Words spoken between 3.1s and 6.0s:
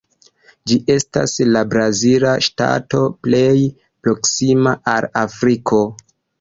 plej proksima al Afriko.